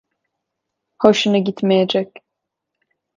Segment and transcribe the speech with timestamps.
[1.01, 2.07] Hoşuna gitmeyecek.